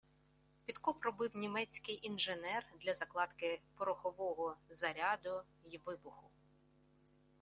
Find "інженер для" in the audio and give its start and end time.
2.07-2.93